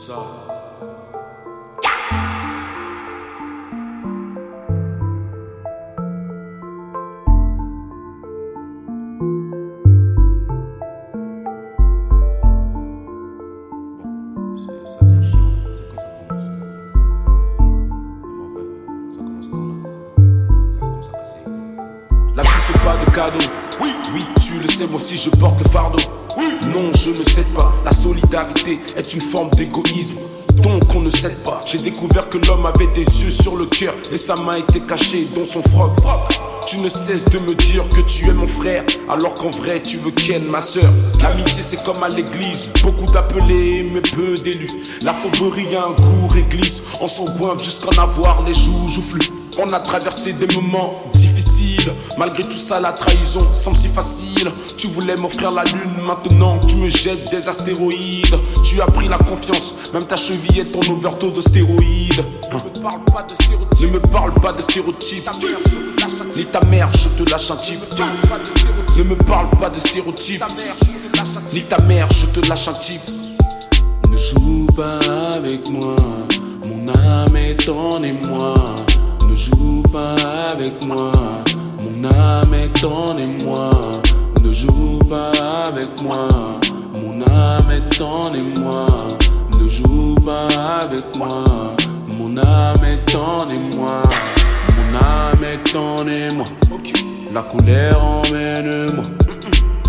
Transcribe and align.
ça. 0.00 0.14
La 22.36 22.42
vie 22.42 22.48
c'est 22.66 22.78
pas 22.78 22.96
de 22.96 23.10
cadeau. 23.14 23.38
Oui, 23.82 23.94
oui, 24.14 24.24
tu 24.42 24.58
le 24.58 24.68
sais, 24.68 24.86
moi 24.86 24.96
aussi 24.96 25.16
je 25.18 25.30
porte 25.30 25.62
le 25.62 25.68
fardeau. 25.68 26.19
Non, 26.38 26.90
je 26.92 27.10
ne 27.10 27.24
cède 27.24 27.52
pas. 27.54 27.72
La 27.84 27.92
solidarité 27.92 28.78
est 28.96 29.14
une 29.14 29.20
forme 29.20 29.50
d'égoïsme. 29.50 30.18
Donc 30.62 30.82
on 30.94 31.00
ne 31.00 31.10
cède 31.10 31.42
pas. 31.42 31.60
J'ai 31.66 31.78
découvert 31.78 32.28
que 32.28 32.38
l'homme 32.38 32.66
avait 32.66 32.86
des 32.94 33.04
yeux 33.22 33.30
sur 33.30 33.56
le 33.56 33.66
cœur 33.66 33.94
et 34.12 34.18
sa 34.18 34.34
main 34.36 34.58
était 34.58 34.80
cachée 34.80 35.26
dans 35.34 35.44
son 35.44 35.62
froc. 35.70 35.90
Tu 36.66 36.78
ne 36.78 36.88
cesses 36.88 37.24
de 37.24 37.38
me 37.40 37.54
dire 37.54 37.82
que 37.88 38.00
tu 38.02 38.28
es 38.28 38.32
mon 38.32 38.46
frère, 38.46 38.84
alors 39.08 39.34
qu'en 39.34 39.50
vrai 39.50 39.82
tu 39.82 39.96
veux 39.96 40.10
ken 40.12 40.44
ma 40.44 40.60
soeur. 40.60 40.92
L'amitié 41.22 41.62
c'est 41.62 41.82
comme 41.82 42.02
à 42.02 42.08
l'église, 42.08 42.70
beaucoup 42.82 43.10
d'appelés 43.12 43.88
mais 43.92 44.02
peu 44.02 44.34
d'élus. 44.34 44.70
La 45.02 45.14
fourberie 45.14 45.74
a 45.74 45.86
un 45.86 45.94
cours 45.94 46.36
et 46.36 46.42
glisse, 46.42 46.82
on 47.00 47.08
s'en 47.08 47.24
goinfre 47.24 47.64
jusqu'à 47.64 47.88
en 47.88 48.02
avoir 48.02 48.42
les 48.46 48.54
joues 48.54 48.88
joufflues. 48.88 49.30
On 49.58 49.72
a 49.72 49.80
traversé 49.80 50.32
des 50.32 50.46
moments 50.54 50.94
malgré 52.18 52.42
tout 52.42 52.50
ça 52.52 52.80
la 52.80 52.92
trahison 52.92 53.40
semble 53.54 53.76
si 53.76 53.88
facile. 53.88 54.50
Tu 54.76 54.86
voulais 54.88 55.16
m'offrir 55.16 55.50
la 55.50 55.64
lune, 55.64 55.96
maintenant 56.06 56.58
tu 56.58 56.76
me 56.76 56.88
jettes 56.88 57.30
des 57.30 57.48
astéroïdes. 57.48 58.38
Tu 58.64 58.80
as 58.80 58.86
pris 58.86 59.08
la 59.08 59.18
confiance, 59.18 59.74
même 59.92 60.04
ta 60.04 60.16
cheville 60.16 60.60
est 60.60 60.72
ton 60.72 60.80
overdose 60.92 61.34
de 61.34 61.40
stéroïdes. 61.40 62.24
Ne 62.52 63.86
me 63.86 64.00
parle 64.00 64.34
pas 64.34 64.52
de 64.52 64.62
stéréotypes. 64.62 65.28
Ni 66.36 66.44
ta 66.44 66.60
mère, 66.66 66.88
je 66.92 67.08
te 67.08 67.30
lâche 67.30 67.50
un 67.50 67.56
type. 67.56 67.80
Ne 68.96 69.02
me 69.04 69.14
parle 69.14 69.50
pas 69.58 69.70
de 69.70 69.78
stéréotypes. 69.78 70.44
Ni 71.52 71.62
ta 71.62 71.78
mère, 71.82 72.08
je 72.12 72.26
te 72.26 72.46
lâche 72.46 72.68
un 72.68 72.72
type. 72.72 73.00
Ne 74.10 74.16
joue 74.16 74.66
pas 74.76 74.98
avec 75.34 75.70
moi, 75.70 75.96
mon 76.66 76.88
âme 76.94 77.36
est 77.36 77.68
en 77.68 78.02
émoi. 78.02 78.54
Ne 79.28 79.36
joue 79.36 79.82
pas 79.92 80.16
avec 80.50 80.86
moi, 80.86 81.12
mon 82.00 82.08
âme 82.08 82.54
est 82.54 82.84
en 82.84 83.18
émoi. 83.18 83.70
Ne 84.42 84.52
joue 84.52 84.98
pas 85.08 85.32
avec 85.66 86.02
moi, 86.02 86.28
mon 87.02 87.22
âme 87.26 87.70
est 87.70 88.00
en 88.00 88.32
émoi. 88.32 88.86
Ne 89.60 89.68
joue 89.68 90.14
pas 90.24 90.48
avec 90.82 91.16
moi, 91.18 91.44
mon 92.18 92.38
âme 92.38 92.84
est 92.84 93.14
en 93.14 93.50
émoi. 93.50 94.02
Mon 94.76 94.98
âme 94.98 95.44
est 95.44 95.76
en 95.76 96.06
émoi. 96.06 96.46
La 97.34 97.42
colère 97.42 98.02
emmène-moi 98.02 99.04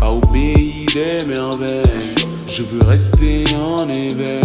à 0.00 0.32
pays 0.32 0.86
des 0.94 1.26
merveilles. 1.26 2.14
Je 2.48 2.62
veux 2.62 2.86
rester 2.86 3.44
en 3.56 3.88
éveil. 3.88 4.42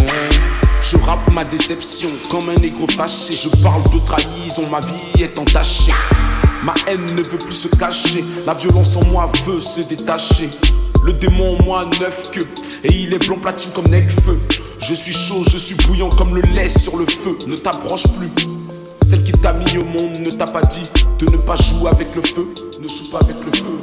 Je 0.82 0.96
rappe 0.98 1.30
ma 1.32 1.44
déception 1.44 2.08
comme 2.30 2.48
un 2.48 2.60
négro 2.60 2.86
fâché. 2.88 3.36
Je 3.36 3.48
parle 3.62 3.84
de 3.84 3.98
trahison, 4.04 4.64
ma 4.70 4.80
vie 4.80 5.22
est 5.22 5.38
entachée. 5.38 5.92
Ma 6.62 6.74
haine 6.86 7.04
ne 7.16 7.22
veut 7.22 7.38
plus 7.38 7.54
se 7.54 7.68
cacher. 7.68 8.24
La 8.46 8.54
violence 8.54 8.96
en 8.96 9.04
moi 9.06 9.30
veut 9.44 9.60
se 9.60 9.80
détacher. 9.80 10.48
Le 11.04 11.12
démon 11.14 11.58
en 11.58 11.64
moi 11.64 11.90
neuf 12.00 12.30
que 12.30 12.40
et 12.84 12.92
il 12.92 13.12
est 13.12 13.26
blanc 13.26 13.38
platine 13.38 13.72
comme 13.72 13.88
Necfeu. 13.88 14.38
Je 14.80 14.94
suis 14.94 15.12
chaud, 15.12 15.42
je 15.48 15.56
suis 15.56 15.74
bouillant 15.74 16.08
comme 16.10 16.34
le 16.34 16.42
lait 16.42 16.68
sur 16.68 16.96
le 16.96 17.06
feu. 17.06 17.36
Ne 17.48 17.56
t'approche 17.56 18.06
plus. 18.18 18.30
Celle 19.02 19.22
qui 19.24 19.32
t'a 19.32 19.52
mis 19.52 19.78
au 19.78 19.84
monde 19.84 20.18
ne 20.18 20.30
t'a 20.30 20.46
pas 20.46 20.62
dit 20.62 20.90
de 21.18 21.26
ne 21.26 21.36
pas 21.36 21.56
jouer 21.56 21.90
avec 21.90 22.14
le 22.14 22.22
feu. 22.22 22.46
Ne 22.80 22.88
joue 22.88 23.10
pas 23.10 23.18
avec 23.18 23.36
le 23.44 23.52
feu, 23.58 23.78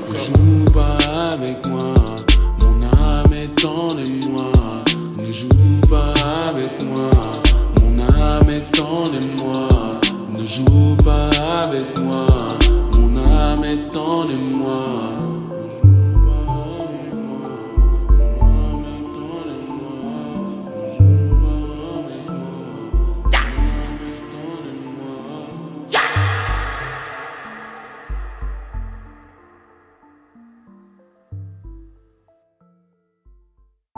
étendez-moi 13.70 15.39